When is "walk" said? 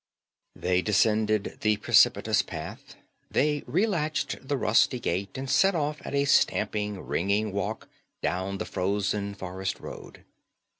7.51-7.87